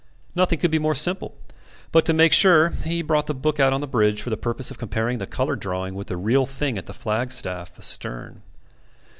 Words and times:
Nothing 0.33 0.57
could 0.57 0.71
be 0.71 0.79
more 0.79 0.95
simple; 0.95 1.35
but 1.91 2.05
to 2.05 2.11
make 2.13 2.33
sure 2.33 2.69
he 2.69 3.03
brought 3.03 3.27
the 3.27 3.35
book 3.35 3.59
out 3.59 3.71
on 3.71 3.81
the 3.81 3.87
bridge 3.87 4.19
for 4.23 4.31
the 4.31 4.35
purpose 4.35 4.71
of 4.71 4.79
comparing 4.79 5.19
the 5.19 5.27
coloured 5.27 5.59
drawing 5.59 5.93
with 5.93 6.07
the 6.07 6.17
real 6.17 6.47
thing 6.47 6.75
at 6.75 6.87
the 6.87 6.93
flagstaff 6.95 7.77
astern. 7.77 8.41